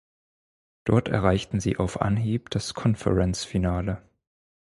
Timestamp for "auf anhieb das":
1.77-2.73